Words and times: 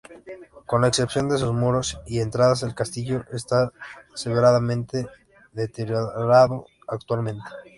Con 0.65 0.83
excepción 0.83 1.29
de 1.29 1.37
sus 1.37 1.53
muros 1.53 2.01
y 2.07 2.21
entradas, 2.21 2.63
el 2.63 2.73
castillo 2.73 3.23
está 3.31 3.71
severamente 4.15 5.07
deteriorado 5.53 6.65
actualmente. 6.87 7.43